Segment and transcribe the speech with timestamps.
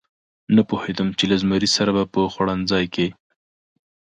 [0.55, 3.07] نه پوهېدم چې له زمري سره به په خوړنځای کې.